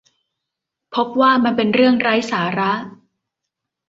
[0.95, 2.71] พบว่ามันเป็นเรื่องไร้สาระ